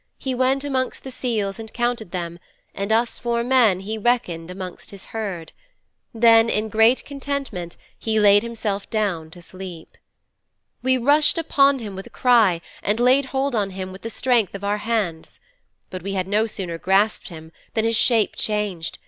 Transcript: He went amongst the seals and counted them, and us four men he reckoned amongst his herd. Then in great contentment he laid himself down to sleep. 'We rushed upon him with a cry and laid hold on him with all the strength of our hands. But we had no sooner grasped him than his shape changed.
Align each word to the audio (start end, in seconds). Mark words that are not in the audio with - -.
He 0.17 0.33
went 0.33 0.63
amongst 0.63 1.03
the 1.03 1.11
seals 1.11 1.59
and 1.59 1.71
counted 1.71 2.09
them, 2.09 2.39
and 2.73 2.91
us 2.91 3.19
four 3.19 3.43
men 3.43 3.81
he 3.81 3.99
reckoned 3.99 4.49
amongst 4.49 4.89
his 4.89 5.05
herd. 5.13 5.51
Then 6.11 6.49
in 6.49 6.69
great 6.69 7.05
contentment 7.05 7.77
he 7.99 8.19
laid 8.19 8.41
himself 8.41 8.89
down 8.89 9.29
to 9.29 9.43
sleep. 9.43 9.95
'We 10.81 10.97
rushed 10.97 11.37
upon 11.37 11.77
him 11.77 11.95
with 11.95 12.07
a 12.07 12.09
cry 12.09 12.61
and 12.81 12.99
laid 12.99 13.25
hold 13.25 13.53
on 13.53 13.69
him 13.77 13.91
with 13.91 14.01
all 14.01 14.09
the 14.09 14.09
strength 14.09 14.55
of 14.55 14.63
our 14.63 14.79
hands. 14.79 15.39
But 15.91 16.01
we 16.01 16.13
had 16.13 16.27
no 16.27 16.47
sooner 16.47 16.79
grasped 16.79 17.27
him 17.27 17.51
than 17.75 17.85
his 17.85 17.95
shape 17.95 18.35
changed. 18.35 18.97